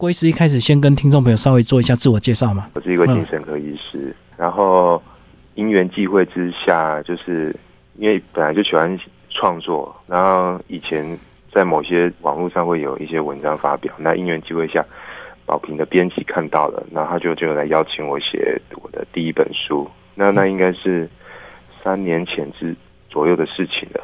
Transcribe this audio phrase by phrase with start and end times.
[0.00, 2.70] 郭医师一开始先跟听众朋友稍微做一下自我介绍嘛。
[2.74, 5.00] 我是一个精神科医师，然后
[5.56, 7.54] 因缘际会之下，就是
[7.98, 11.06] 因为本来就喜欢创作，然后以前
[11.52, 14.82] 在某些网络上会有一些文章发表，那因缘际会下，
[15.44, 21.06] 宝平的编辑看到了，然后他就就来邀请我写我的第一本书，那那应该是
[21.84, 22.74] 三年前之
[23.10, 24.02] 左右的事情了。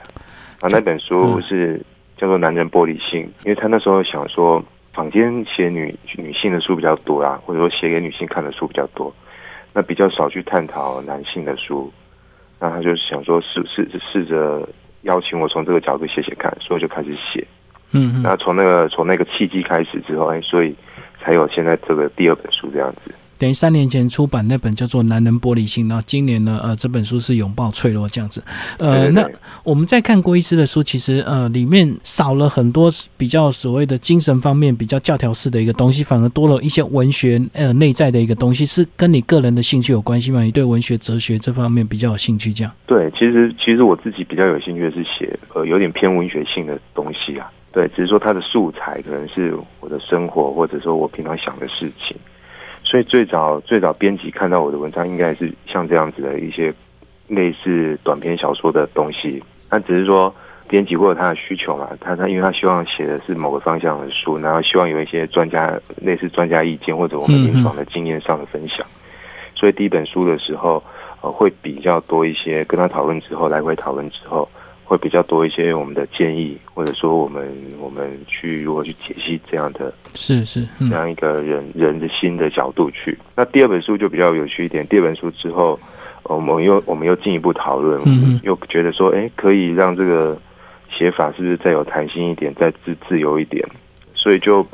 [0.61, 1.81] 啊，那本书是
[2.19, 4.63] 叫做《男人玻璃心》，因为他那时候想说。
[4.97, 9.15] 坊间写女女性的书比较多啊，或者说写给女性看的书比较多，
[9.75, 11.93] 那比较少去探讨男性的书。
[12.59, 14.67] 那他就想说试试试着
[15.03, 17.47] 邀请我从这个角度写写看，所以就开始写。
[17.93, 20.75] 嗯，那从那个从那个契机开始之后，哎，所以
[21.21, 23.15] 才有现在这个第二本书这样子。
[23.39, 28.43] 等于三年前出版那本叫做《男人玻璃心》，然后今年呢，呃，这本书是《拥抱脆弱》这样子。
[28.79, 29.29] 呃，那
[29.63, 40.43] 我们在看郭医师的书，其实呃，里面少了很多比较所谓的精神方面比较教条式的一个东西，反而多了一些文学呃内在的一个东西，是跟你个人的兴趣有关系吗？
[40.43, 42.53] 你对文学、哲学这方面比较有兴趣？
[42.53, 42.73] 这样？
[42.87, 47.51] 对，其实其实我自己比较有兴趣的是写呃有点偏文学性的东西啊。
[47.73, 52.17] 对，只是说它的素材可能是我的生活，或者说我平常想的事情。
[52.97, 56.73] 所以最早最早编辑看到我的文章，应该是像这样子的一些
[57.29, 59.43] 类似短篇小说的东西。
[59.71, 60.35] 那只是说
[60.67, 68.79] 编辑或者他的需求嘛，他他因为他希望写的是某个方向的书，然后希望有一些专家类似专家意见或者我们临床的经验上的分享。
[69.55, 70.83] 所以第一本书的时候，
[71.21, 74.49] 呃，会比较多一些跟他讨论之后，来回讨论之后。
[74.87, 83.19] 会比较多一些我们的建议，或者说我们我们去如何去解析这样的，是是这样一个人人的心的角度去。
[83.35, 84.87] 那第二本书就比较有趣一点。
[84.87, 85.77] 第二本书之后，
[86.23, 88.01] 我们又我们又进一步讨论，
[88.45, 90.39] 又觉得说，哎，可以让这个
[90.97, 93.69] 写法是不是再有弹性一点，再自自由一点？
[94.15, 94.65] 所以就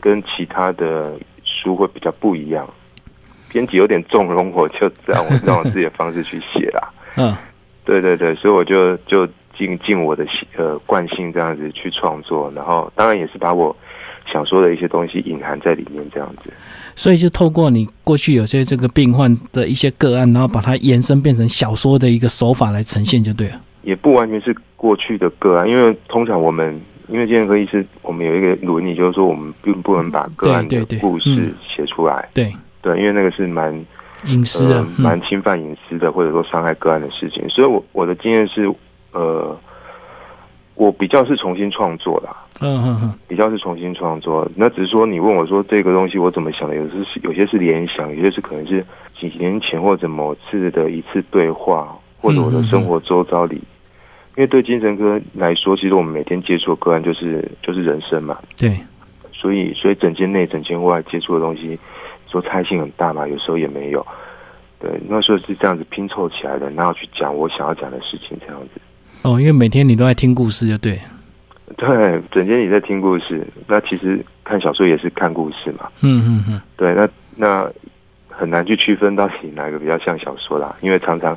[0.00, 1.12] 跟其他的
[1.44, 2.66] 书会比较不一样。
[3.52, 6.90] 编辑有点纵容我，就让我让我自己的方式去写啦。
[7.18, 7.36] 嗯，
[7.84, 9.28] 对对对，所以我就就。
[9.60, 10.26] 尽尽我的
[10.56, 13.76] 呃惯性这样子去创作，然后当然也是把我
[14.32, 16.50] 想说的一些东西隐含在里面这样子。
[16.96, 23.60] 所以就透过你过去有些这个病患的一些个案，然后把它延伸变成小说的一个手法来呈现就对了。
[23.82, 32.26] 也不完全是过去的个案，因为通常我们因为精神科医师，我们有一个伦理，就是说我们并不能把个案的故事写出来。
[32.32, 32.50] 对
[32.80, 33.74] 对，因为那个是蛮
[34.24, 37.46] 隐私的，蛮侵犯隐私的，或者说伤害个案的事情。
[37.50, 38.72] 所以我我的经验是。
[39.12, 39.58] 呃，
[40.74, 44.48] 我比较是重新创作啦，嗯嗯嗯，比较是重新创作。
[44.54, 46.74] 那只是说，你问我说这个东西我怎么想的？
[46.74, 48.84] 有时是有些是联想，有些是可能是
[49.14, 53.60] 几年前或者某次的一次对话，或者我的生活周遭里。
[54.36, 58.78] 因为对精神科来说，其实我们每天接触的个案就是就是人生嘛，对。
[59.32, 61.78] 所以，所以整间内、整间外接触的东西，
[62.30, 64.06] 说差异性很大嘛，有时候也没有。
[64.78, 68.80] 对，那时候是这样子拼凑起来的，然后去讲我想要讲的事情，这样子。
[69.22, 70.98] 哦，因为每天你都在听故事，就对。
[71.76, 75.88] 对，整天你在听故事，那其实看小说也是看故事嘛。
[76.02, 76.60] 嗯嗯嗯。
[76.76, 77.70] 对，那那
[78.28, 81.36] 很难去区分到底哪一个比较像小说啦，因为常常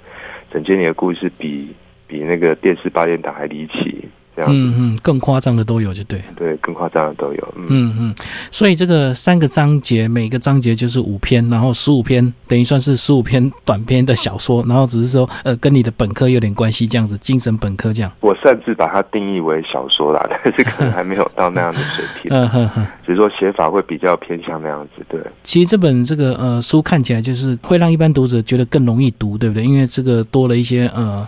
[0.51, 1.73] 整间你的故事比
[2.07, 4.07] 比那个电视八点档还离奇。
[4.37, 6.21] 嗯嗯，更夸张的都有，就对。
[6.35, 7.53] 对，更夸张的都有。
[7.55, 8.15] 嗯嗯，
[8.51, 18.11] 所以这个三个章节，每个章节就是五篇，然后十五篇等于算是十五篇短篇的小说，然后只是说呃，跟你的本科有点关系，这样子，精神本科这样。
[18.21, 22.31] 我擅自把它定义为小说啦，但是可能还没有到那样的水平。
[22.31, 25.05] 嗯哼哼，只是说写法会比较偏向那样子。
[25.09, 29.63] 对，其实这本这个呃书看起来就是会让一般读者觉得更容易读，对不对？
[29.63, 31.27] 因为这个多了一些呃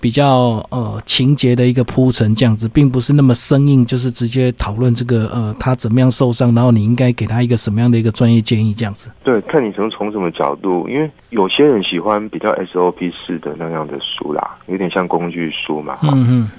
[0.00, 2.32] 比较呃情节的一个铺陈。
[2.44, 9.10] 这样子并不是那么生硬，就是直接讨论这个呃他怎么样受伤，然后你应该给他一个什么样的一个专业建议这样子。
[9.22, 15.96] 对，看你从从什么角度，因为有些人喜欢比较 SOP 式的那样的书啦，有点像工具书嘛。
[16.02, 16.50] 嗯嗯。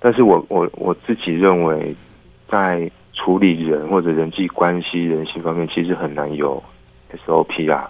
[0.00, 1.94] 但是我我我自己认为，
[2.50, 6.62] 在处理人或者人际关系、人性方面，其实很难有
[7.26, 7.86] SOP 啊。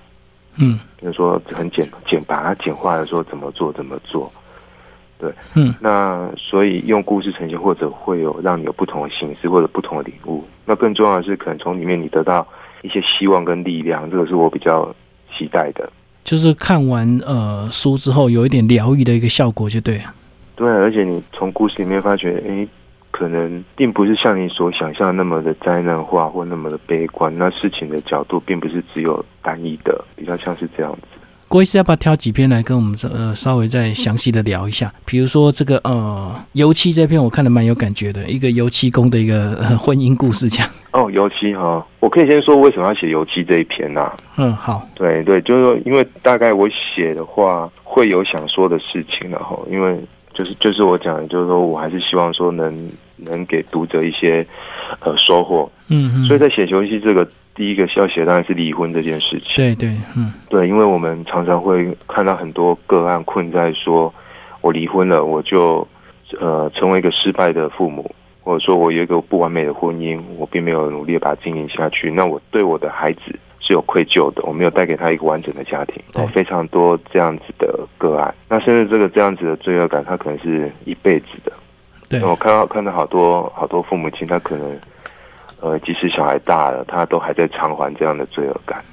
[0.56, 4.29] 嗯，就是说很简简把它简化的说怎么做怎么做。
[5.25, 10.44] 对，嗯，那所以用故事呈现，或者会有让你有不同的形式或者不同的领悟。
[10.67, 12.47] 那更重要的是，可能从里面你得到
[12.82, 14.94] 一些希望跟力量，这个是我比较
[15.35, 15.91] 期待的。
[16.25, 20.00] 就是看完呃书之后，有一点疗愈的一个效果，就对。
[20.56, 22.67] 对，而且你从故事里面发觉，哎，
[23.11, 27.37] 可能并不是像你所想象那么的灾难化或那么的悲观。
[27.37, 31.19] 那事情的角度并不是只有单一的，比较像是这样子。
[31.55, 34.93] 郭医师要不要挑几篇来跟我们呃稍微再详细的聊一下？
[35.05, 40.69] 比如说这个呃油漆这篇，我看的蛮有感觉的，一个油漆工的一个、呃、婚姻故事，这样。
[40.91, 49.97] 哦，油漆哈，我可以先说为什么要写油漆这一篇呐、嗯，好，对对，就是说，因为大概我写的话会有想说的事情，然后因为
[50.33, 54.45] 就是就是我讲的，就是说我还是希望说能能给读者一些
[54.99, 57.25] 呃收获，嗯嗯，所以在写游戏这个
[57.55, 60.33] 第一个要写当然是离婚这件事情，对对，嗯。
[60.49, 64.12] 对，因为我们常常会看到很多个案困在说，
[64.61, 65.87] 我离婚了，我就
[66.41, 68.11] 呃成为一个失败的父母，
[68.43, 73.21] 或者说我有一个不完美的婚姻，我并没有努力把它经营下去，那我对我的孩子
[73.61, 76.25] 是有愧疚的，我没有带给他一个完整的家庭，对。
[76.25, 81.53] 哦，非常多这样子的个案，那甚至这个这样子的罪恶感，他可能是一辈子的。
[82.09, 84.79] 对，我看到看到好多好多父母亲，他可能
[85.64, 88.84] 呃即使小孩大了，他都还在偿还这样的罪恶感。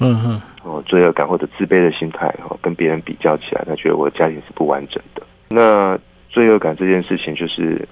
[0.00, 5.22] 嗯嗯，哦，罪恶感或者自卑的心态，哦，跟别人比较起来，他觉得我的家庭是不完整的。
[5.50, 5.96] 那
[6.30, 7.86] 罪恶感这件事情，就是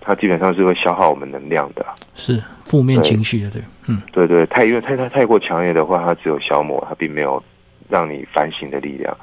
[0.00, 1.84] 它基本上是会消耗我们能量的。
[2.14, 7.42] 是负面情绪的，对，嗯对对，太因为太太太过强烈的话，它只有消磨，它并没有
[7.90, 9.14] 让你反省的力量。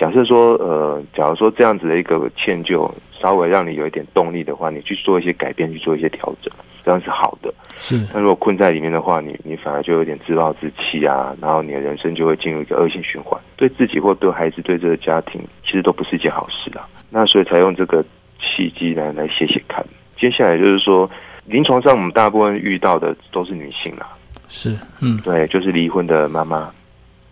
[0.00, 6.50] 假设说，呃，假如说这样子的一个歉疚，稍微让你有一点动力的话，你去做一些改变，去做一些调整，
[6.82, 7.52] 这样是好的。
[7.76, 16.88] 是，那如果困在里面的话，你你反而就有点自暴自弃啊，然后你的人生就会进入一个恶性循环，对自己或对孩子、对这个家庭，其实都不是一件好事啊。
[17.10, 18.02] 那所以才用这个
[18.40, 19.84] 契机来来写写看。
[20.18, 21.10] 接下来就是说，
[21.44, 24.08] 临床上我们大部分遇到的都是女性啦，
[24.48, 26.72] 是，嗯对，就是离婚的妈妈。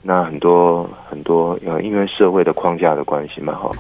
[0.03, 3.71] 那很多很多呃，因为社会的框架的关系嘛，哈，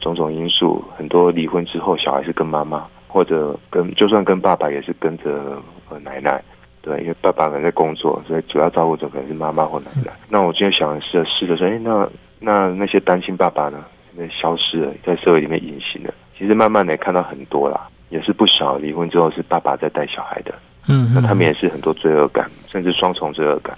[0.00, 6.40] 种种因素，很多离婚之后，小孩是跟妈妈，或者跟就算跟爸爸也是跟着呃奶奶，
[6.82, 10.12] 对，因为爸爸可能在工作，所以主要照顾者可能是妈妈或奶奶。
[10.28, 12.08] 那我今天想的是试着说，哎，那
[12.38, 16.12] 那那些单亲爸爸呢，那消失了，在社会里面隐形了。
[16.38, 20.54] 其实慢慢的也看到很多啦，也是不少离婚之后是爸爸在带小孩的。
[20.86, 23.76] 嗯，那他们也是很多罪恶感，甚至双重罪恶感。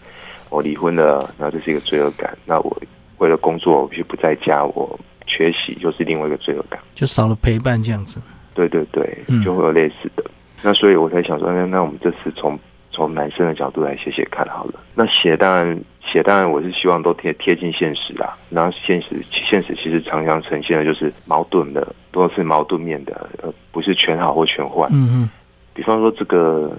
[0.50, 2.36] 我离婚了，那这是一个罪恶感。
[2.44, 2.76] 那我
[3.18, 6.80] 为了工作，我必须不在家，我缺席，又是另外一个罪恶感。
[6.94, 8.20] 就少了陪伴这样子，
[8.54, 10.24] 对对对嗯，就会有类似的。
[10.62, 12.58] 那所以我才想说，那那我们这次从
[12.90, 14.80] 从男生的角度来写写看好了。
[14.94, 18.34] 那写当然写当然我是希望都贴贴近现实啊。
[18.50, 24.88] 然后现实现实其实常常呈现的就是矛盾的，都是矛盾面的，呃，不是全好或全坏。
[24.90, 25.30] 嗯嗯，
[25.74, 26.72] 比方说这个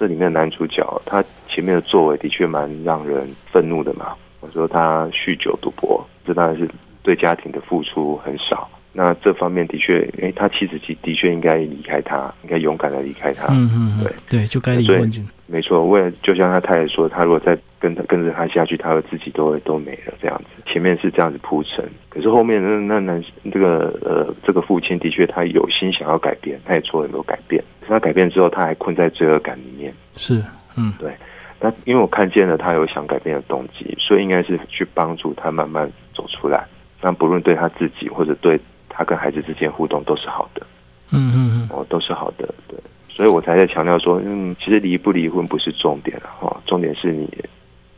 [0.00, 4.14] 这里面的男主角，他前面的作为的确蛮让人愤怒的嘛。
[4.40, 6.66] 我说他酗酒赌博，这当然是
[7.02, 8.66] 对家庭的付出很少。
[8.94, 13.48] 那这方面的确，诶，他妻子的的确应该离开他，应该勇敢的离开他。
[13.52, 15.20] 嗯嗯嗯对，对，就该离婚就，
[15.50, 20.62] 没错，为了就像他太太说，他如果再跟他跟着他下去，他会自己都会都没了这样子。
[20.70, 29.92] 前面是这样子铺陈，可是后面那那男这个呃这个父亲的确他有心想要改变，他也做了很多改变，可是他改变之后，他还困在罪恶感里面。
[30.14, 30.40] 是，
[30.78, 31.12] 嗯对
[31.60, 36.64] 那因为我看见了他有想改变的动机，所以应该是去帮助他慢慢走出来。
[37.02, 38.58] 那不论对他自己或者对
[38.88, 40.64] 他跟孩子之间互动都是好的，
[41.10, 42.78] 嗯嗯嗯，哦，都是好的，对。
[43.20, 47.28] 所以我才在强调说，嗯，其实离不离婚不是重点啊，哦，重点是你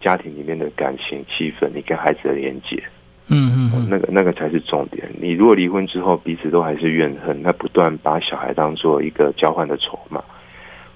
[0.00, 5.08] 家庭里面的感情气氛，你跟孩子的连接，哦嗯嗯嗯，那个那个才是重点。
[5.20, 10.20] 你如果离婚之后彼此都还是怨恨，那不断把小孩当做一个交换的筹码，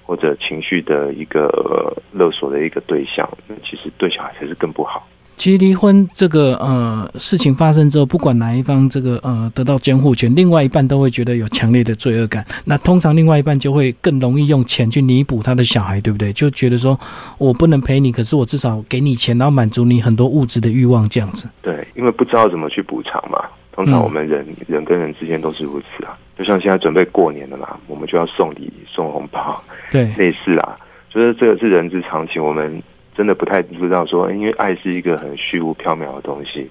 [0.03, 5.07] 或者情绪的一个呃勒索的一个对象，那其实对小孩才是更不好。
[5.37, 12.43] 其实离婚这个呃事情发生之后，不管哪一方这个呃得到监护权，另外一半都会觉得有强烈的罪恶感。
[12.65, 16.33] 那通常另外一半就会更容易用钱去弥补他的小孩，对不对？
[16.33, 16.99] 就觉得说
[17.37, 21.47] 我不能陪你，可是我至少给你钱，然后满足你很多物质的欲望，这样子。
[21.61, 23.39] 对，因为不知道怎么去补偿嘛。
[23.71, 26.17] 通常嗯我们人、人跟人之间都是如此啊。
[26.35, 30.75] 就像现在准备过年了嘛，我们就要送礼、送红包，对，类似啊。
[31.11, 32.81] 就是这个是人之常情，我们
[33.17, 36.69] 真的不太知道说，因为爱是一个很虚无缥缈的东西。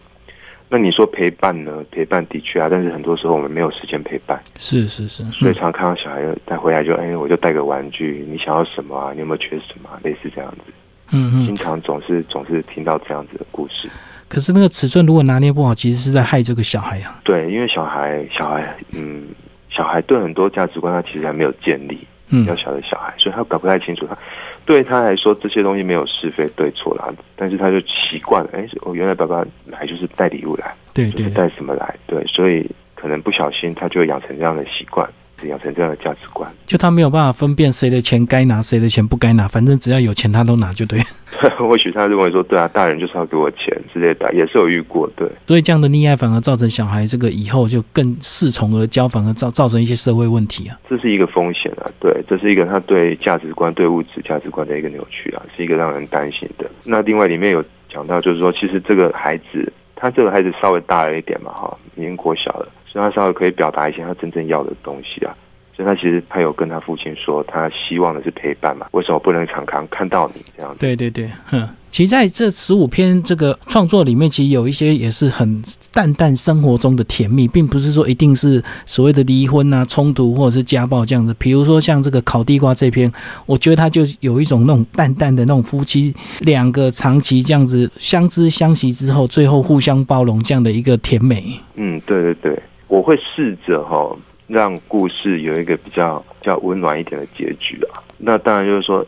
[0.69, 1.85] 那你说陪伴呢？
[1.91, 9.12] 陪伴的确啊，但是很多时候我们没有时间陪伴，是是是，所以嗯常看到小孩带回来就，哎，我就带个玩具，你想要什么啊？
[9.12, 10.00] 你有没有缺什么、啊？
[10.03, 10.73] 类似这样子，
[11.12, 11.47] 嗯嗯。
[11.47, 13.88] 经常总是总是听到这样子的故事。
[14.29, 17.21] 可是那个尺寸如果拿捏不好，其实是在害这个小孩啊。
[17.23, 19.29] 对，因为小孩，小孩，嗯，
[19.71, 24.06] 小孩对很多价值观他其实还没有建立，嗯比较小的小孩，所以他搞不太清楚。
[24.06, 24.16] 他
[24.64, 35.09] 对他来说这些东西没有是非对错啦，但是他就习惯了，哎，我原来爸爸来就是带礼物来，对对就是带什么来，对，所以可能不小心他就会养成这样的习惯，
[35.45, 36.50] 养成这样的价值观。
[36.66, 41.00] 就他没有办法分辨谁的钱该拿，谁的钱不该拿，反正只要有钱他都拿就对。
[41.59, 45.28] 或许他认为说，对啊，大人就是要给我钱之类的，也是有遇过，对。
[45.47, 50.78] 所以这样的溺爱反而造成小孩这个以后就更恃宠而骄，反而造造成一些社会问题啊。
[50.88, 56.71] 这是一个风险啊，对，这是一个他对价值观、对物质价值观的一个扭曲啊，是一个让人担心的。
[56.85, 57.62] 那另外里面有
[57.93, 62.66] 讲到，就是说，其实这个孩子，他这个孩子稍微大了一点嘛，哈，已经过小了，
[62.97, 65.37] 所以他稍微可以表达一些他真正要的东西啊。
[65.76, 68.87] 所以他其实他有跟他父亲说，他希望的是陪伴嘛？
[68.93, 70.79] 为什么不能常常看到你这样子？
[70.81, 71.69] 对对对，哼。
[71.91, 75.62] 其实在这十五篇这个创作里面，其实有一些也是很
[75.93, 81.35] 淡淡生活中的甜蜜，并不是说一定是所谓的离婚啊、冲突或者是家暴这样子。
[81.38, 83.11] 比如说像这个烤地瓜这篇，
[83.47, 91.59] 我觉得他就有一种那种淡淡的那种夫妻两个长期这样子相知相惜之后，最后互相包容这样的一个甜美。
[91.76, 94.16] 嗯，对对对，我会试着哈。
[94.49, 99.05] 让故事有一个比较较温暖一点的结局啊，那当然就是说，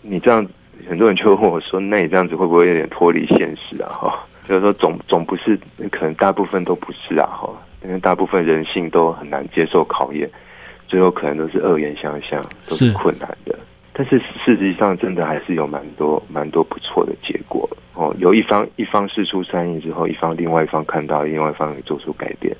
[0.00, 0.48] 你这样
[0.88, 3.92] 很多人就问我说，那你这样子会不会有点脱离现实啊？
[3.92, 7.50] 哈，就是说总总不是，可能大部分都不是啊，哈，
[7.84, 10.26] 因为大部分人性都很难接受考验，
[10.88, 13.54] 最后可能都是恶言相向，都是困难的。
[13.92, 18.16] 但是事实上，真的还是有蛮多蛮多不错的结果哦。
[18.18, 22.56] 有一方一方事出善意之后，一方另外一方看到，另外一方也做出改变。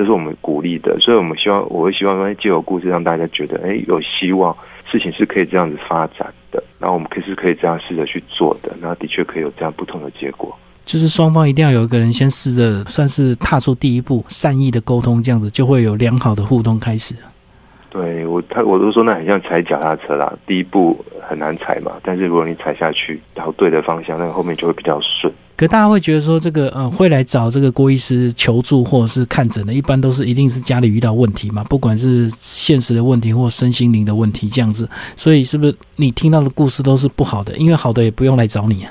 [0.00, 4.56] 这是我们鼓励的，所以我们希望，我会希望说，借由故事让大家觉得，哎，有希望，
[4.90, 6.64] 事情是可以这样子发展的。
[6.78, 10.56] 然后我们可是可以这样试着去做的，那的确可以有这样不同的结果。
[10.86, 17.14] 就是双方一定要有一个人先试着，算是踏出第一步，善意的沟通，这样子就会有良好的互动开始。
[17.90, 25.32] 对我，他我都说那很像踩脚踏车啦，第一步很难踩嘛，但是如果你踩下去，然后对的方向，那后面就会比较顺。
[25.56, 34.88] 可大家会觉得说，这个呃，会来找这个郭医师求助或者是看诊的，一般都是一定是家里遇到问题嘛，不管是现实的问题或身心灵的问题这样子。
[35.16, 37.54] 所以是不是你听到的故事都是不好的？
[37.58, 38.90] 因为好的也不用来找你啊。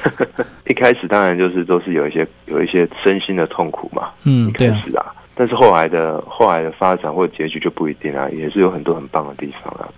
[0.66, 5.12] 一开始当然就是都是有一些有一些身心的痛苦嘛，嗯，对啊。
[5.34, 9.88] 但是后来的后来的发展或结局就不一定啊，也是有很多很棒的地方啊。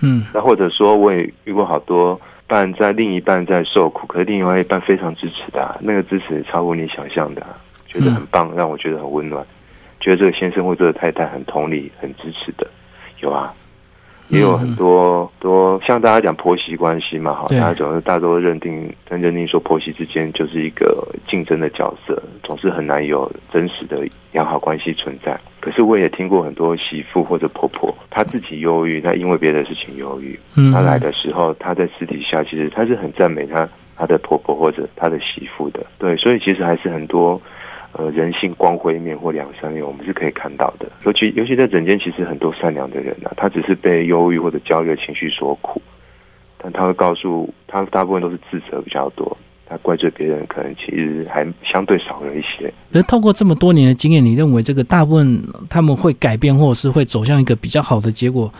[0.00, 7.46] 嗯，那或者说我也遇过好多半在另一半在受苦，可是另外一半非常支持的，那个支持超乎你想象的，
[7.86, 9.44] 觉得很棒，让我觉得很温暖，
[10.00, 12.66] 觉得这个先生或这个太太很同理、很支持的，
[13.20, 13.54] 有啊。
[14.30, 25.38] 也有很多多像大家讲婆媳关系嘛，哈，大家总是大多认定，认定说婆媳之间就是一个竞争的角色，总是很难有真实的良好关系存在。
[25.60, 30.38] 可是我也听过很多媳妇或者婆婆，她自己忧郁，她因为别的事情忧郁，
[30.72, 37.40] 她来的时候，她在私底下其实她是很赞美她她的婆婆或者她的媳妇的，对，所以其实还是很多。
[37.92, 40.90] 呃，人性光辉面或两三面，我们是可以看到的。
[41.04, 45.82] 尤其尤其在人间，其实很多善良的人啊，他只是被忧郁或者焦虑的情绪所苦，
[46.56, 49.36] 但他会告诉他，大部分都是自责比较多。
[49.70, 52.72] 他怪罪别人，可能其实还相对少了一些。
[52.90, 58.52] 那透过这么多年的经验，你认为这个大部分他们会改变，或者是会走向一个比较好的结果？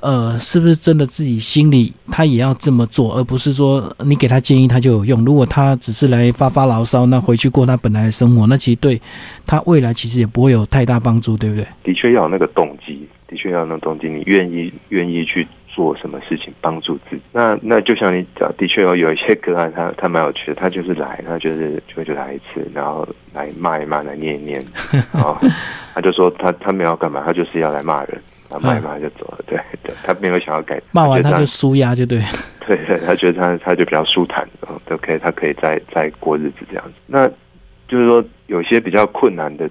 [0.00, 5.24] 呃，是不是真的自己心里他也要这么做，而不是说你给他建议他就有用？
[5.24, 9.00] 如果他只是来发发牢骚，那回去过他本来的生活，那其实对
[9.46, 11.64] 他未来其实也不会有太大帮助，对不对？
[11.84, 15.46] 的确要有那个动机，的确要有那个动机，你愿意愿意去。
[15.78, 17.22] 做什么事情帮助自己？
[17.30, 24.60] 那那就像你讲，的确有有一些个案，他他蛮有趣的，他就是来，他就是就就来一次，然后来骂一骂，来念一念，
[25.14, 25.38] 然后
[25.94, 28.20] 他就说他他没有干嘛，他就是要来骂人，
[28.50, 29.38] 然后骂一骂就走了。
[29.46, 32.20] 对对，他没有想要改，骂完他就舒压，就对。
[32.66, 34.44] 对对，他觉得他他就比较舒坦，
[34.84, 36.94] 都可以，他可以再再过日子这样子。
[37.06, 37.28] 那
[37.86, 39.70] 就是说，有些比较困难的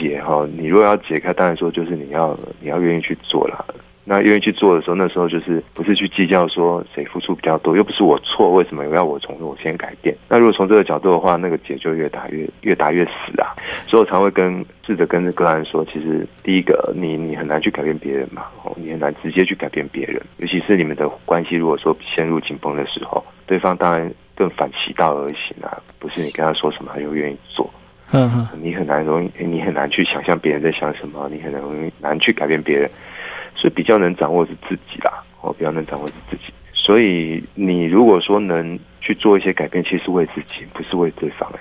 [0.00, 3.74] 解哈，你如果要解开，当然说就是你要你要愿意去做了。
[4.08, 10.16] 那愿意去做的时候，那时候就是不是去计较说谁付出比较多，又不是我错，为什么要我从我先改变？
[10.30, 13.52] 那如果从这个角度的话，那个结就越打越越打越死啊！
[13.86, 27.68] 所以我常会跟试着跟个案说，其实第一个，你你很难去改变别人嘛，哦，你很难直接去改变别人，尤其是你们的关系如果说陷入紧绷的时候，对方当然更反其道而行啊，不是你跟他说什么他就愿意做，
[28.12, 32.90] 嗯嗯，你很难容易，你很难去想象别人在想什么，你很容易难去改变别人。
[33.58, 35.12] 所以比较能掌握是自己啦，
[35.42, 36.44] 哦，比较能掌握是自己。
[36.72, 41.60] 所以你如果说能去做一些改变，其实是为自己，不是为对方，哎，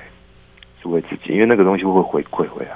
[0.81, 2.71] 是为自己，因为那个东西会回馈回来。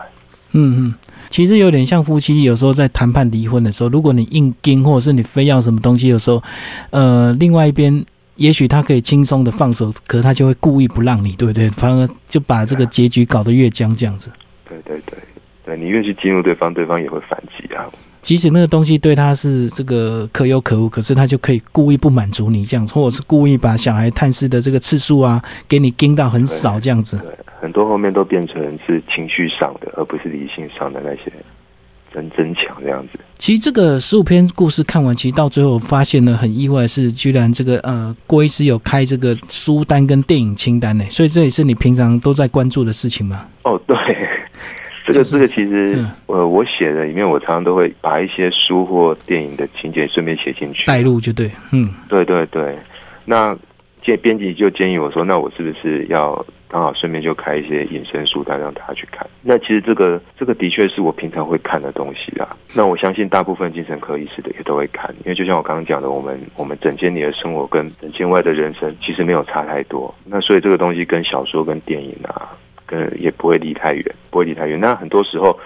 [0.54, 0.94] 嗯嗯，
[1.30, 6.44] 其实有点像夫妻有时候在谈判离婚的时候，如果你硬盯，或者是你非要什么东西，有时候，
[6.90, 8.04] 呃，另外一边
[8.36, 11.70] 也许他可以轻松的放手，可是他就会故意不让你，对不对？
[11.70, 14.30] 反而就把这个结局搞得越僵，这样子。
[14.68, 15.18] 对对对，
[15.64, 17.88] 对你越去激怒对方，对方也会反击啊。
[18.22, 27.18] 即使那个东西对他是这个可有可无，可是他就可以故意不满足你这样子，或者是故意把小孩探视的这个次数啊，给你盯到很少这样子。
[27.18, 31.32] 对，很多后面都变成是情绪上的，而不是理性上的那些
[32.14, 33.20] 争争抢这样子。
[33.40, 43.48] 其实这个十五篇故事看完，其实到最后发现呢，很意外是，居然这个呃郭医师有开这个书单跟电影清单呢，所以这也是你平常都在关注的事情吗？
[43.64, 43.98] 哦，对。
[45.12, 52.76] 这个这个其实，呃，我写的里面，我常常都会把一些书或电影的情节顺便写进去，带入就对，嗯，对对对。
[53.26, 53.58] 那
[54.02, 59.28] 建编辑就建议我说，那我是不是要刚好顺便就开一些隐身书单让大家去看？
[59.44, 62.58] 那其实这个这个的确是我平常会看的东西啊。
[62.74, 70.14] 那我相信大部分精神科医师的也都会看，因为就像我刚刚讲的，我们我们整间里的生活跟整间外的人生其实没有差太多。
[70.26, 72.50] 那所以这个东西跟小说跟电影啊。
[72.92, 74.80] 呃，也不会离太远，不会离太远。
[74.80, 75.60] 那很多时候，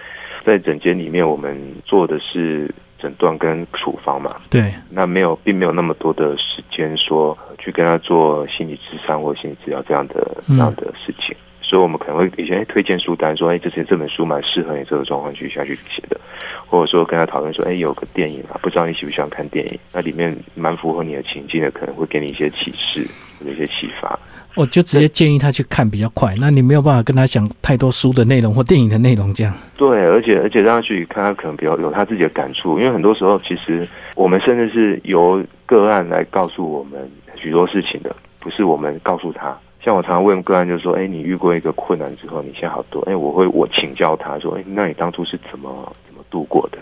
[0.46, 4.38] 在诊间里面，我们做的是诊断跟处方嘛。
[4.50, 4.74] 对。
[4.90, 11.36] 那没有，并没有那么多的时间说去跟他做心理智商或心理治疗这样的这样的事情。
[11.62, 16.22] 所以，我们可能会以前推荐书单，说：“哎，这些这本书蛮适合你这个状况去下去写的。”
[16.68, 19.80] 或者说跟他讨论说：“哎，有个电影啊，不知道你喜不喜欢看电影？
[19.92, 23.08] 那里面蛮符合你的情境的，可能会给你一些启示
[23.40, 24.18] 或者一些启发。”
[24.56, 29.54] 我就直接建议他去看比较快，那你没有办法跟他讲太多书的内容或电影的内容，这样。
[29.76, 39.56] 对，而且而且让他去看，他可能比较有他自己的感触，因为很多时候其实我们甚至是由个案来告诉我们许多事情的，不是我们告诉他。
[39.84, 46.80] 像我常常问个案，就是说：“哎，你遇过一个困难之后，你现在好多？”哎，我会我请教他说：“哎，那你当初是怎么怎么度过的？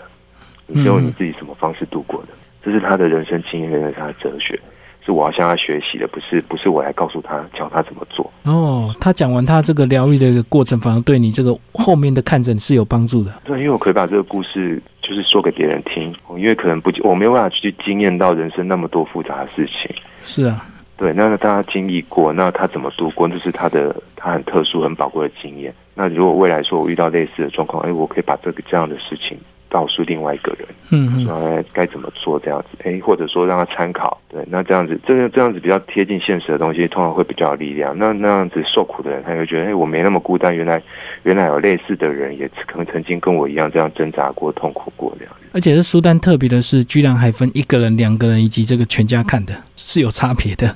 [0.66, 2.28] 你是用你自己什么方式度过的？”
[2.64, 4.58] 这是他的人生经验，这是他的哲学。
[5.04, 8.32] 是我要向他学习的，不是不是我来告诉他教他怎么做。
[8.44, 13.30] 哦，他讲完他这个疗愈的一个过程，反而对你这个后面的看诊是有帮助的。
[13.44, 19.94] 对，因为我可以把这个故事就是说给别人听，因为可能不我没有办法去经验到人生那么多复杂的事情。
[20.22, 25.74] 是啊，对，那大家经历过，那他怎么度过，这是他的他很特殊、很宝贵的经验。
[25.94, 29.38] 那如果未来说我遇到类似的状况，哎，我可以把这个这样的事情。
[29.74, 37.92] 告诉另外一个人，嗯说，该怎么做这样子，哎，或者说让他参考，对，那这样子，这个这样子比较贴近现实的东西，通常会比较有力量。
[37.98, 40.80] 那那样子受苦的人，他就觉得，哎，我没那么孤单，原来
[41.24, 45.34] 原来有类似的人，也可能曾经跟我一样这样挣扎过、痛苦过这样。
[45.52, 50.72] 而且是书单特别的是，居然还分一个人、两个人以及这个全家看的，是有差别的。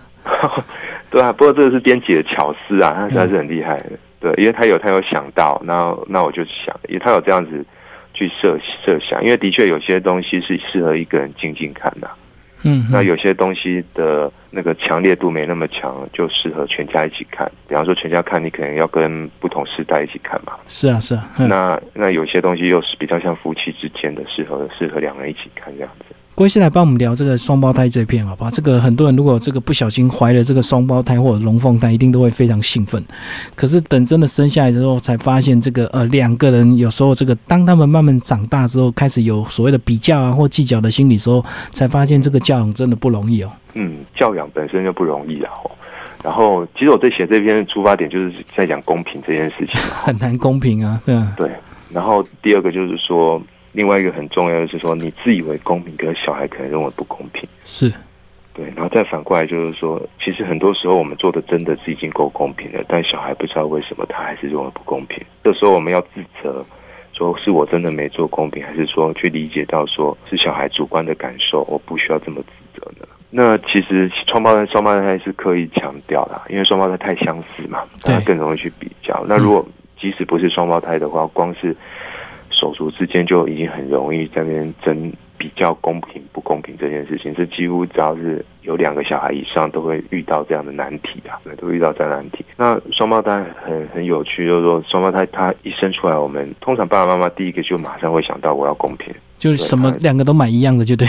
[1.09, 3.93] 对啊，不过这个是编辑的巧思啊，他实在是很厉害的。
[4.19, 7.65] 对，因为他有他有想到，那那我就想，因为他有这样子。
[8.19, 12.11] 去设设想，因为的确有些东西是适合一个人静静看的，
[12.65, 17.49] 嗯，那有些东西的那个强烈度没那么强，就适合全家一起看。
[17.69, 20.55] 比方说全家看，你可能要跟不同时代一起看嘛。
[20.67, 21.31] 是啊，是啊。
[21.37, 26.15] 那那有些东西又是比较像夫妻之间的，适合适合两人一起看这样子。
[26.39, 28.51] 郭医师来帮我们聊这个双胞胎这片，好不好？
[28.53, 33.03] 这个很多人如果这个不小心怀了这个双胞胎或者龙凤胎，一定都会非常兴奋。
[33.57, 43.51] 可是等真的生下来之后，才发现这个呃两个人有时候这个当他们慢慢长大之后，开始有所谓的比较啊或计较的心理时候，才发现这个教养真的不容易哦。
[43.75, 45.51] 嗯，教养本身就不容易啊。
[46.23, 51.03] 然后其实我在写这篇出发点就是在讲公平这件事情， 很难公平啊。
[51.07, 51.51] 嗯，对。
[51.91, 53.43] 然后第二个就是说。
[53.79, 57.49] 另外一个很重要的是说，你自以为公平，可是小孩可能认为不公平。
[57.65, 57.89] 是，
[58.53, 58.67] 对。
[58.75, 65.25] 然后再反过来就是说，其实很多时候我们做的真的是已经够公平了，但小孩不知道为什么他还是认为不公平。
[65.45, 66.67] 这时候我们要自责，
[67.13, 73.07] 说是我真的没做公平，还是说去理解到说是小孩主观的感受，我不需要这么自责呢？
[73.31, 79.25] 那其实双胞胎双胞胎是刻意强调的，因为双胞胎太相似嘛，大家更容易去比较。
[79.29, 79.65] 那如果
[80.01, 81.77] 即使不是双胞胎的话，光是
[82.59, 92.45] 手足之间就已经很容易在那边争比较公平不公平这件事情，这几乎只要是有两个小孩以上都会遇到这样的难题啊，对，都遇到这样难题。
[92.57, 101.07] 那双胞胎很很有趣，就是说双胞胎他一生出来，我们通常爸爸妈妈第一个就马上会想到我要公平，就是什么两个都买一样的就对，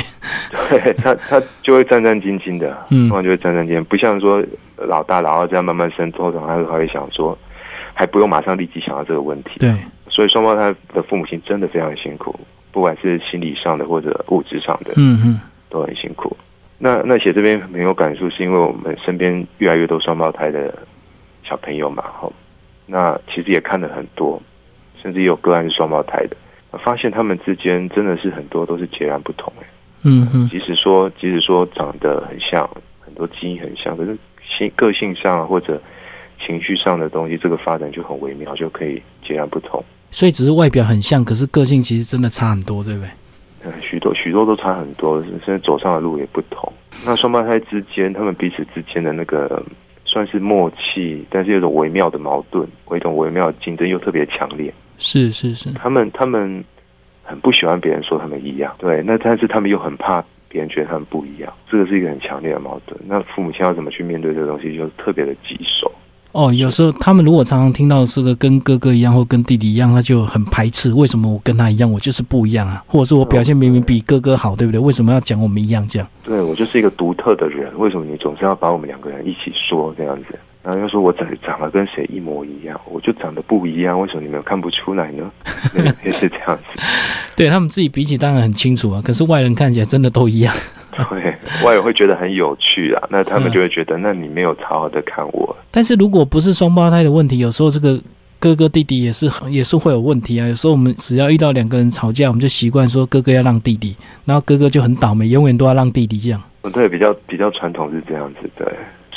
[0.69, 4.43] 对他他就会战战兢兢的，嗯，通常就会战战兢兢，不像说
[4.77, 7.35] 老大老二这样慢慢生，通常他会想说，
[7.95, 9.73] 还不用马上立即想到这个问题，对。
[10.19, 12.37] 所以双胞胎的父母亲真的非常辛苦，
[12.73, 16.35] 不管是心理上的或者物质上的，嗯嗯，都很辛苦。
[16.77, 20.77] 那那写这边很有感触，是因为我们身边越来越多双胞胎的
[21.45, 22.29] 小朋友嘛，哈。
[22.85, 24.41] 那其实也看了很多，
[25.01, 26.35] 甚至也有个案是双胞胎的，
[26.79, 29.67] 发现他们之间真的是很多都是截然不同，哎，
[30.03, 30.49] 嗯嗯。
[30.49, 35.81] 即使说即使说长得很像，很多基因很像，可是性个性上或者
[36.45, 39.81] 情绪上的东西，这个发展就很微妙，就可以截然不同。
[40.11, 43.09] 所以只是外表很像，可是个性其实真的差很多，对不对？
[43.65, 46.71] 嗯，许多许多都差很多，甚至走上的路也不同。
[47.05, 49.61] 那双胞胎之间，他们彼此之间的那个
[50.05, 54.73] 算是默契，但是有种微妙的矛盾，有一种微妙的竞争又特别强烈。
[54.97, 56.63] 是是是，他们他们
[57.23, 62.99] 很不喜欢别人说他们一样，对，那但是他们又很怕别人觉得他们不一样，这个是一个很强烈的矛盾。
[63.05, 65.91] 那父母亲要怎么去面对这个东西，就特别的棘手。
[66.31, 70.93] 哦，有时候他们如果常常听到是个跟哥哥一样或跟弟弟一样，他就很排斥。
[70.93, 72.83] 为什么我跟他一样，我就是不一样啊？
[72.87, 74.79] 或者是我表现明明比哥哥好，对不对？
[74.79, 76.07] 为什么要讲我们一样这样？
[76.23, 80.37] 对我就是一个独特的人，为什么你总是要把我们两个人一起说这样子？
[80.69, 85.31] 然后又说我长长得跟谁一模一样，我就长得不一样，为什么你们看不出来呢？
[86.05, 86.79] 也是这样子。
[87.35, 90.53] 对他们自己比起当然很清楚啊，可是外人看起来真的都一样。
[91.09, 91.33] 对，
[91.65, 95.55] 外人会觉得很有趣啊，那他们就会觉得，那你没有好好的看我。
[95.71, 97.99] 但是如果不是双胞胎的问题，有时候这个
[98.37, 100.47] 哥哥弟弟也是也是会有问题啊。
[100.47, 106.39] 有时候我们只要遇到两个人吵架，我们就习惯说哥哥要让弟弟，然后哥哥就很倒霉，永远都要让弟弟这样。
[106.71, 108.67] 对，比较比较传统是这样子，对。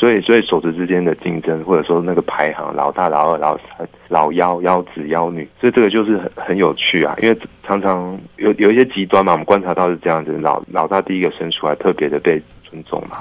[0.02, 7.14] 所以，所以手指之间的竞争，或者说那个排行，老大、老二、老三、老幺、幺子、幺女，所以这个就是很很有趣啊。
[7.22, 13.16] 因为常常有有一些极端嘛，我们观察到是这样子，老老大第一个生出来特别的被尊重嘛，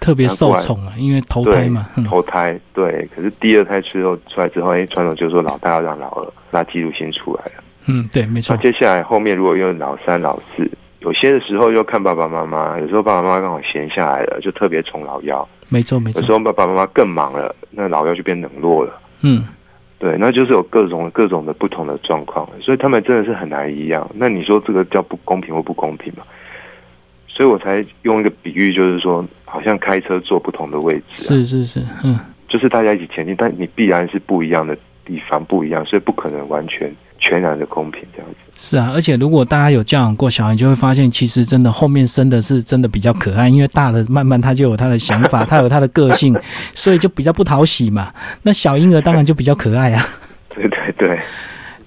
[0.00, 3.08] 特别受宠啊，因为投胎嘛，投胎对。
[3.14, 7.62] 可是第二胎之后出来之后，哎，传统就是说老大要让老二，那记录先出来了。
[7.86, 8.56] 嗯，对，没错。
[8.56, 15.48] 那接下来后面如果用老三、老四，有些的时候又看爸爸妈妈，有时候爸爸妈妈刚好闲下来了，就特别宠老幺。
[15.68, 19.00] 没错没错，有时候爸爸妈妈更忙了，那老幺就变冷落了。
[19.22, 19.46] 嗯，
[19.98, 24.08] 对，那就是有各种各种的不同的状况，所以他们真的是很难一样。
[24.14, 26.22] 那你说这个叫不公平或不公平嘛？
[27.28, 34.74] 所以我才用一个比喻，就是说，好像开车坐不同的位置，是是是，嗯，就是大家一起前进，但你必然是不一样的
[35.04, 36.94] 地方，不一样，所以不可能完全。
[37.26, 46.38] 全然的公平，这样子是啊，而且如果大家有教养过小孩，就会发现，其实真的后面生的是真的比较可爱，因为大了慢慢他就有他的想法，他有他的个性，
[46.72, 48.12] 所以就比较不讨喜嘛。
[48.42, 50.06] 那小婴儿当然就比较可爱啊。
[50.54, 51.18] 对对对，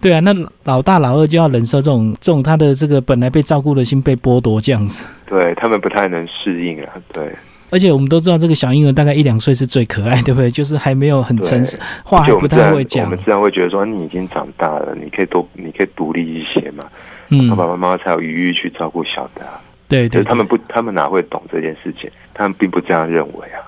[0.02, 7.34] 对啊，那老大老二就要忍受这种这种他的这个本来被照顾的心被剥夺这样子，对他们不太能适应啊，对。
[7.72, 10.50] 而且我们都知道，这个小婴儿大概一两岁是最可爱，对不对？
[10.50, 13.06] 就是还没有很成熟，话还不太会讲。
[13.06, 16.84] 我们自然会觉得说，你已经长大了，你可以多，你可以独立一些嘛。
[17.30, 19.46] 嗯，爸爸妈妈才有余裕去照顾小的。
[19.88, 22.10] 对对，他们不，他们哪会懂这件事情？
[22.34, 23.62] 他们并不这样认为啊。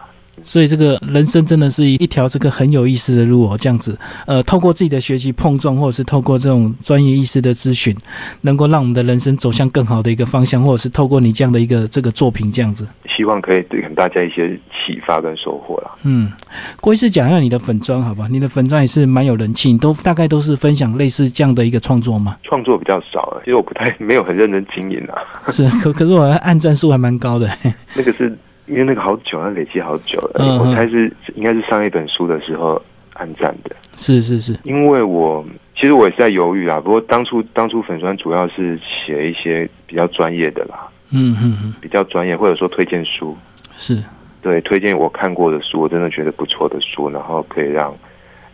[0.43, 7.95] 所以这个人生真的是一一条这个很有意思的路哦，这样子，呃，透过自己的学习碰撞，或者是透过这种专业意识的咨询，
[8.41, 15.91] 能够让我们的人生走向更好的一个方向，或者是透过你这样的一个这个作品这样子，希望可以给大家一些启发跟收获啦。
[16.03, 16.31] 嗯，
[16.79, 18.27] 郭医师讲一下你的粉砖好吧？
[18.29, 22.37] 你的粉砖也是蛮有人气，你都大概都是分享类似这样的一个创作吗？
[22.43, 25.51] 创作比较少，其实我不太没有很认真经营啊。
[25.51, 27.49] 是，可可是我按赞数还蛮高的。
[27.95, 28.37] 那个是。
[28.67, 30.59] 因为那个好久，那累积好久了。
[30.59, 32.81] 我猜是应该是上一本书的时候
[33.13, 33.75] 按赞的。
[33.97, 35.45] 是是是，因为我
[35.75, 36.79] 其实我也是在犹豫啊。
[36.79, 43.37] 不过当初当初粉砖主要是写一些比较专业的啦，嗯嗯嗯，比较专业或者说推荐书，
[43.77, 44.01] 是
[44.41, 47.93] 对推荐我看过的书，我真的觉得不错的书，然后可以让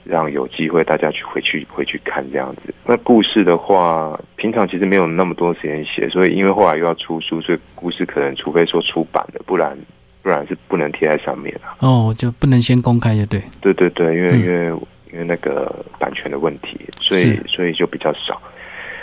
[0.03, 2.73] 让有机会大家去回去回去看这样子。
[2.85, 9.77] 那故事的话，平常其实没有那么多时间写，所以因为后来又要出书，所以故事可能除非说出版的，不然。
[10.27, 13.41] 不然是不能贴在上面的哦，就不能先公开，就对。
[13.61, 14.65] 对对对，因为因为
[15.13, 18.37] 因为那个版权的问题，所以所以就比较少，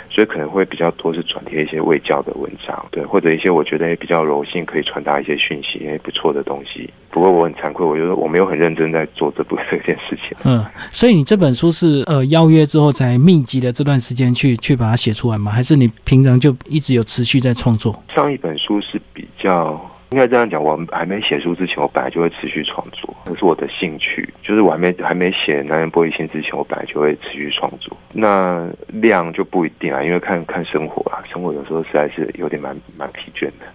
[0.07, 6.87] 所以可能会比较多是转贴一些未教的文章，对，或者一些我觉得也比较柔性，可以传达一些讯息，也不错的东西。
[7.09, 10.37] 不过我很惭愧，我觉得我没有很认真在做这部这件事情。
[10.45, 15.51] 嗯，所以你这本书是呃邀约之后才密集的这段时间去去把它写出来吗？
[15.51, 17.99] 还是你平常就一直有持续在创作？
[18.13, 19.91] 上一本书是比较。
[20.15, 24.33] 应该这样讲，我还没写书之前，我本来就会持续创作，那是我的兴趣。
[24.41, 27.97] 就是我还没还没写《男人玻璃心》之前，我本来就会持续创作。
[28.13, 33.65] 那量就不一定啊，因为看看生活啊，生活有时候实在是有点蛮蛮疲倦的。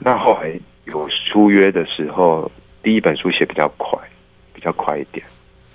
[0.00, 0.50] 那后来
[0.86, 2.50] 有书约的时候，
[2.82, 3.96] 第一本书写比较快，
[4.52, 5.24] 比较快一点。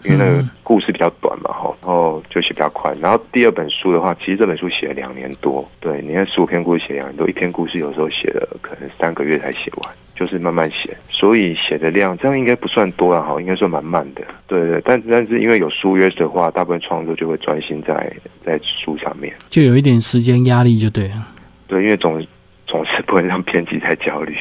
[0.04, 2.94] 因为那个故事比较短嘛，哈，然后就写比较快。
[3.02, 5.70] 然后第二本书的话，其实这本书写了两年多。
[5.80, 10.96] 对，你看十五篇故事写两年多，一篇故事有时候写了可能三个月才写完，就是慢慢写。
[11.10, 14.22] 所以写的量这样应该不算多了，哈，应该算蛮慢的。
[14.48, 18.12] 对对，但但是因为有书约的话，大部分创作就会专心在
[18.46, 21.28] 在书上面，就有一点时间压力就对了。
[21.68, 22.26] 对，因为总
[22.66, 24.38] 总是不能让编辑太焦虑。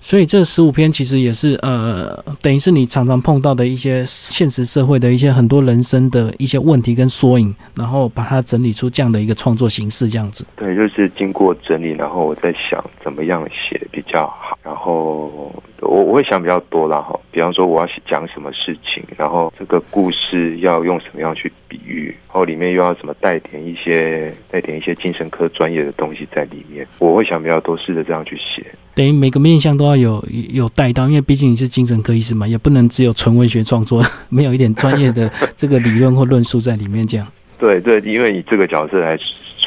[0.00, 10.46] 所以这十五篇其实也是呃，等于是你常常碰到的一些现实社会的一些很多人生的一些问题跟缩影，然后把它整理出这样的一个创作形式，这样子。
[10.56, 17.18] 对，就是经过整理，然后我在想怎么样写比较好，然后我我会想比较多啦哈。
[17.38, 28.66] 比方说我要讲什么事情，然后这个故事要用什么样去比喻，然后里面又要怎么带点一些带点一些精神科专业的东西在里面，我会想比较多，试着这样去写。
[28.96, 30.20] 等于每个面向都要有
[30.52, 37.06] 有带到，因为毕竟你是精神科医师嘛，也不能只有纯文学创作， 没有一点专业的这个理论或论述在里面。
[37.06, 39.16] 这样，对对，因为你这个角色来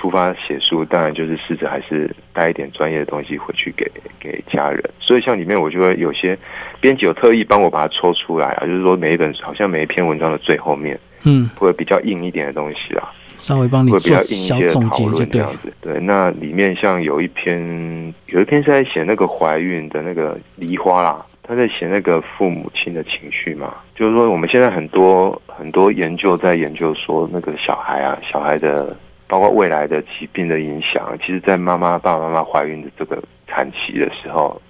[0.01, 3.85] 出发写书，当然就是试着还是带一点专业的东西回去给
[4.19, 4.83] 给家人。
[4.99, 6.35] 所以像里面，我就会有些
[6.79, 13.13] 编辑有特意帮我把它抽出来啊，就是说每一本好像每一篇文章的最后面，嗯，会比较硬一点的东西啊。
[13.37, 15.71] 稍微帮你做小总结就这样子。
[15.81, 23.75] 对，那里面像有一篇，有一篇是在写那个怀孕的那个梨花啦，他在写那个父母亲的情绪嘛。
[23.95, 28.95] 就是说，我们现在很多很多研究在研究说，那个小孩啊，小孩的
[29.31, 34.61] 包括未来的疾病的影响，其实，在妈妈爸爸妈妈怀孕的这个产期的时候，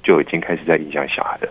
[0.00, 1.48] 就已经开始在影响小孩了。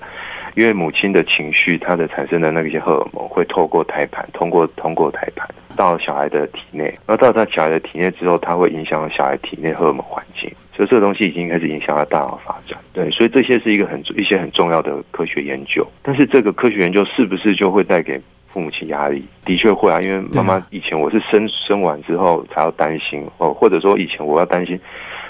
[0.56, 12.80] 因为母亲的情绪，它的产生的那些荷尔蒙会透过胎盘，通过通过胎盘到小孩的体内，而到他小孩的体内之后，它会影响小孩体内荷尔蒙环境，所以这个东西已经开始影响到大脑发展。
[12.94, 15.86] 对，所以这些是一个很一些很重要的科学研究。
[16.02, 18.18] 但是这个科学研究是不是就会带给
[18.56, 19.22] 父母亲压力？
[19.44, 24.80] 的确会啊，因为妈妈以前我是生生完之后才要担心哦，或者说以前我要担心。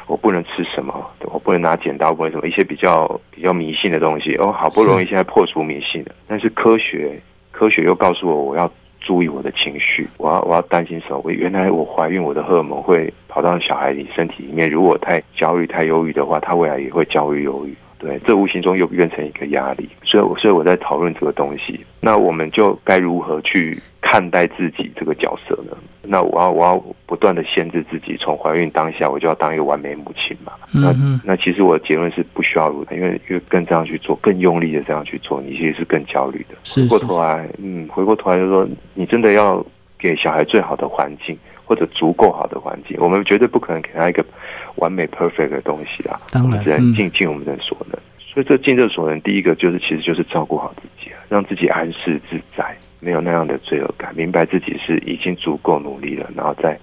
[0.07, 0.93] 我不能吃什么，
[1.33, 4.35] 我不能拿剪刀，不能什么一些比较比较迷信的东西。
[4.35, 7.19] 哦，好不容易现在破除迷信了，但是科学
[7.51, 11.19] 科学又告诉我，我要注意我的情绪，我要我要担心什么？
[11.23, 17.73] 我原来我怀孕，我的荷尔蒙会跑到小孩里身体里面，如果太焦虑、太忧郁的话，他未来也会焦虑、忧郁。
[18.05, 21.79] 对，这无形中又变成一个压力，所以，所以我在讨论这个东西。
[21.99, 25.75] 那我们就该如何去看待自己这个角色呢？
[26.03, 30.51] 那我要，我要不断的限制自己，从怀孕当下我就要当一个完美母亲嘛？
[30.71, 36.55] 那那其实我的结论是不需要如此，因为因为更这样去做，更用力的这样去做，你其实是更焦虑的。
[36.75, 39.65] 回过头来，嗯，回过头来就说，你真的要
[39.97, 41.35] 给小孩最好的环境。
[41.65, 44.23] 或者足够好的环境，我们绝对不可能给他一个
[44.75, 46.21] 完美 perfect 的东西啊！
[46.31, 47.99] 当然，只能尽尽我们的所能。
[48.19, 56.77] 所以这尽这所能，第一个就是其实就是照顾好自己，让自己安适自在，没有那样的罪恶感，明白自己是已经足够努力了，然后再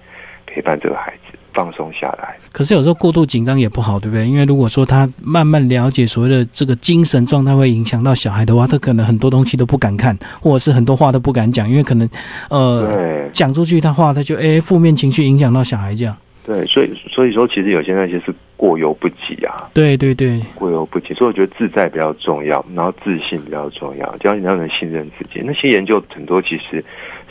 [0.53, 1.37] 陪伴这个孩子。
[1.55, 4.27] 放松下来，可是有时候过度紧张也不好，对不对？
[4.27, 12.09] 因为如果说他慢慢了解所谓的这个精神状态会影响到小孩的话，他可能很多东西都不敢看，或者是很多话都不敢讲，因为可能
[12.49, 16.17] 呃讲出去他话，他就哎负面情绪影响到小孩这样。
[16.45, 19.69] 对，所以所以说其实有些那些是过犹不及啊。
[19.73, 21.13] 对对对，过犹不及。
[21.13, 25.41] 所以我觉得自在比较重要，然后自信比较重要，只要你让人信任自己。
[25.43, 26.83] 那些研究很多其实。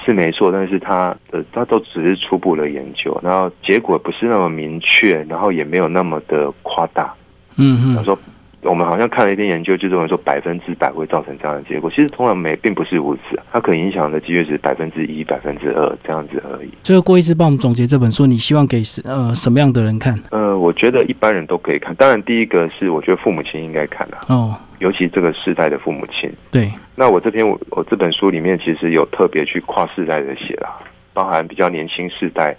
[0.04, 7.14] 是没错，但是它的它都只是初步的研究，然后结果不是那么明确，然后也没有那么的夸大。
[7.54, 8.18] 嗯嗯，他说
[8.62, 16.70] 我们好像看了一篇研究，就认为说百分之百会造成这样的结果，其实通常没并不是如此，它可影响的几率是百分之一、百分之二这样子而已。
[16.82, 20.14] 最后，郭医师帮我们总结这本书，你希望给呃什么样的人看？
[20.30, 24.56] 呃，我觉得一般人都可以看，当然第一个是我觉得父母亲应该看的哦。
[24.78, 30.76] 尤其这个世代的父母亲，对，那我这篇我我这本书里面其实有特别去跨世代的写啦，
[31.12, 32.56] 包含比较年轻世代，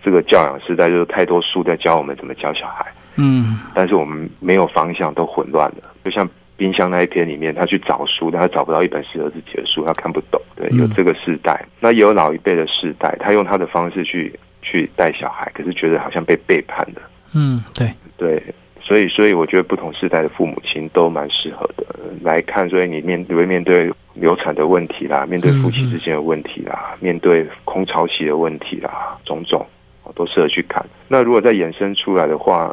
[0.00, 5.92] 这个教养世代就是太多书在教我们怎么教小孩，嗯，但是我们没有方向，都混乱了。
[6.04, 10.40] 就像冰箱那一篇里面，他去找书，但他找不到一本适合自己的书，他看不懂。
[10.54, 17.02] 对，有这个世代，那也有老一辈的世代，他用他的方式去去带小孩，可是觉得好像被背叛了。
[17.34, 18.42] 嗯，对对。
[18.82, 21.84] 所以，所以我觉得不同时代的父母亲都蛮适合的
[22.22, 22.68] 来看。
[22.68, 29.66] 所以你面会面对流产的问题啦，面对夫妻之间的问题啦，面对空巢期的问题啦，种种
[30.14, 30.86] 都适合去看。
[31.08, 32.72] 那如果再衍生出来的话，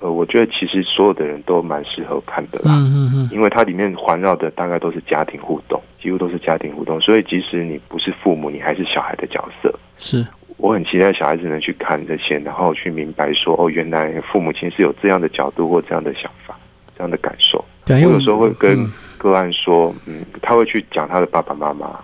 [0.00, 2.72] 呃，我觉得其实所有的人都蛮适合看的啦。
[2.74, 7.00] 嗯嗯嗯，因为它里面环绕的大概都是家庭互动，几乎都是家庭互动。
[7.00, 9.72] 所以即使你不是父母，你还是小孩的角色。
[9.96, 10.26] 是。
[10.56, 16.54] 我很期待小孩子能去看这些，然后去明白说，哦，原来父母亲是有这样的角度或这样的想法、
[16.94, 17.64] 这样的感受。
[17.86, 18.86] 我有时候会跟
[19.16, 21.98] 个案说，嗯，他会去讲他的爸爸妈妈，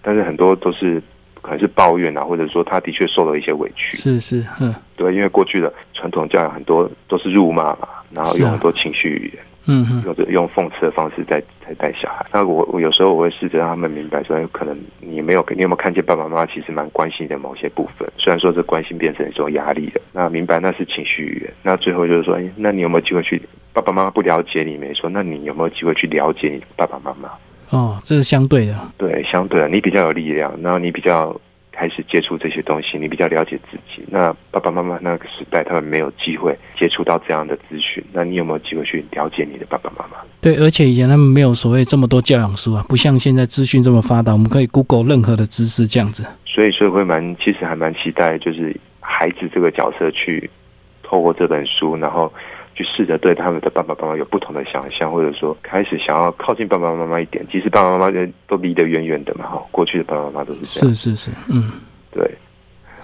[0.00, 1.02] 但是很多都是
[1.42, 3.96] 可能是抱怨啊，或者说他的确受了一些委屈。
[3.96, 9.42] 是是，嗯，对，因为过去的传统教养很多都是辱骂嘛，然后用很多情绪语言。
[9.70, 12.24] 嗯嗯，用讽刺的方式在在带小孩。
[12.32, 20.00] 那我我有时候我会试着让他们明白，说可能你没有你有没有看见爸爸妈妈其实蛮关心的某些部分，虽然说这关心变成一种压力了。
[20.10, 21.52] 那明白那是情绪语言。
[21.62, 23.42] 那最后就是说，哎，那你有没有机会去
[23.74, 27.28] 爸爸妈妈不了解你没说，那你有没有机会去了解你爸爸妈妈？
[27.70, 31.38] 哦，这是相对的，对，相对的，你比较有力量，然后你比较。
[31.70, 34.02] 开始接触这些东西，你比较了解自己。
[34.08, 38.04] 那爸爸妈妈那个时代，他们没有机会接触到这样的资讯。
[38.12, 40.16] 那你有没有机会去了解你的爸爸妈妈？
[40.40, 46.26] 对，而且以前他们没有所谓这么多教养书啊，不像现在资讯这么发达，我们可以 Google 任何的知识这样子。
[46.44, 50.50] 所以，所以会蛮，其实还蛮期待，就是孩子这个角色去
[51.04, 52.32] 透过这本书，然后。
[52.78, 57.44] 去试着对他们的爸爸妈妈有不同的想象，或者说开始想要靠近爸爸妈妈一点。
[57.50, 59.60] 其实爸爸妈妈都离得远远的嘛，哈。
[59.72, 60.94] 过去的爸爸妈妈都是这样。
[60.94, 61.72] 是是是，嗯，
[62.12, 62.30] 对。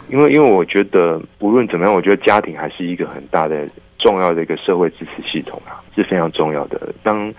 [0.08, 6.94] 因为因为我觉得无论怎么样，我觉得家庭还是一个很大的、重要的一个社会支持系统啊，是非常重要的。
[7.02, 7.34] 当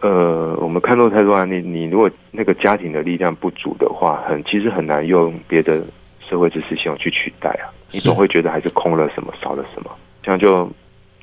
[0.00, 5.82] 呃我们看到太多案例，你如果那个家庭的力量不足的话，很其实很难用别的
[6.26, 7.68] 社会支持系统去取代啊。
[7.90, 9.90] 你总会觉得还是空了什么，少了什么，
[10.22, 10.66] 这样就。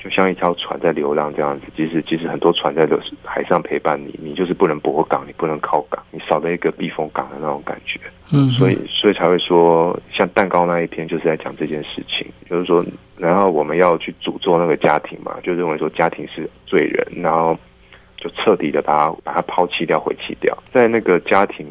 [0.02, 8.00] 就像一条船在流浪这样子，即使即使很多船在流海上陪伴你，你就是不能泊港，你不能靠港，你少了一个避风港的那种感觉。
[8.32, 12.84] 嗯，所以所以才会说，像蛋糕那一篇就是在讲这件事情，就是说，
[13.18, 17.58] 然后我们要去诅咒那个家庭嘛，就认为说家庭是罪人，然后
[18.18, 21.66] 就彻底的把它把它抛弃掉、毁弃掉，在那个家庭。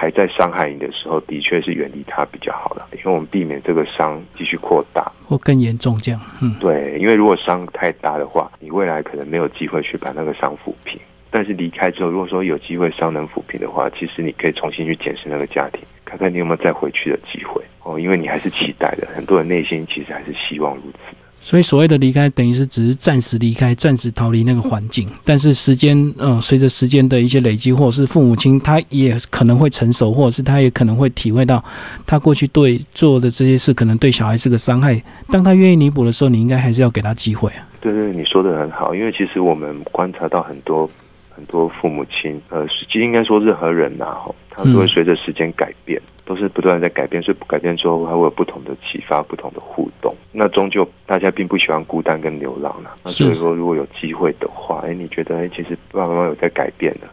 [0.00, 6.20] 还在伤害你的时候，的确是远离他比较好了，因为我们避免这个伤继续扩大或更严重这样。
[6.40, 11.00] 嗯，对，因为如果伤太大的话，你未来可能没有机会去把那个伤抚平。
[11.30, 21.16] 但是离开之后，如果说有机会伤能抚平的话，其实你可以重新去检视那个家庭，看看你有没有再回去的机会哦，因为你还是期待的，很多人内心其实还是希望如此。
[21.48, 25.08] 所以所谓的离开，等于是只是暂时离开，暂时逃离那个环境。
[25.24, 31.64] 但是时间，嗯，随着时间的一些累积，或者是父母亲他也可能会成熟，或者是他也可能会体会到，
[32.06, 35.02] 他过去对做的这些事，可能对小孩是个伤害。
[35.28, 37.66] 当他愿意弥补的时候，你应该还是要给他机会啊。
[37.80, 40.90] 对对，你说的很好，因为其实我们观察到很多
[41.38, 46.02] 很多父母亲，呃，应该说任何人呐，吼，他都会随着时间改变。
[46.24, 50.14] 都是不断在改变，所以不改变之后，还会有不同的启发、不同的互动。
[50.30, 52.96] 那终究大家并不喜欢孤单跟流浪了。
[53.02, 57.08] 那所以说，如果有机会的话，哎，你觉得哎，其实爸爸妈妈有在改变的，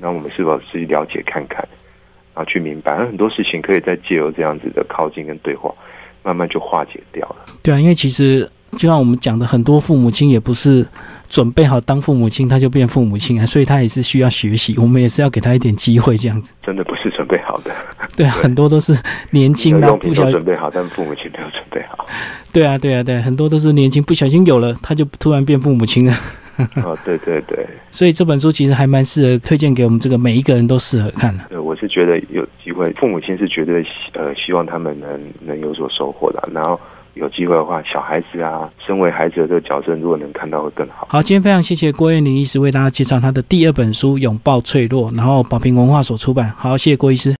[0.00, 1.60] 那我们是否去了解看看，
[2.34, 5.72] 然后去明白，很多事情可以在借由这样子的靠近跟对话，
[6.24, 7.46] 慢慢就化解掉了。
[7.62, 10.86] 对啊，因为其实就像我们讲的，很多父母亲也不是
[11.28, 14.74] 准备好当父母亲，他就变父母亲啊，所以他也是需要学习。
[14.78, 16.52] 我们也是要给他一点机会，这样子。
[16.62, 17.70] 真的不是准备好的。
[18.16, 18.96] 对啊，很多都是
[19.30, 22.06] 年轻的，不小准备好，但父母亲没有准备好。
[22.52, 26.14] 对啊，对啊，对，很多都是年轻，不小心有了，他就突然变父母亲了。
[26.76, 27.66] 哦，对对对。
[27.90, 31.44] 所以这本书其实还蛮适合推荐给我们这个每一个人都适合看的。
[31.50, 33.84] 对，我是觉得有机会，父母亲是绝对
[34.14, 36.48] 呃希望他们能能有所收获的。
[36.52, 36.80] 然后
[37.16, 41.08] 有机会的话，小孩子啊，身为孩子的这个矫正，如果能看到会更好。
[41.10, 46.52] 好，今天非常谢谢郭燕玲医师为大家介绍他的第二本书《拥抱脆弱》，然后宝平文化所出版。
[46.58, 47.34] 好，谢谢郭医师。